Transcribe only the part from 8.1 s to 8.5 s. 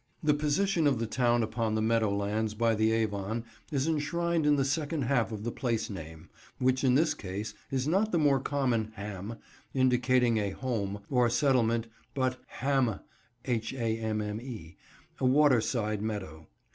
the more